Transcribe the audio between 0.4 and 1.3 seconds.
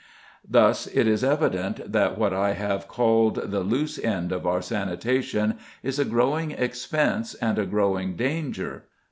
Thus it is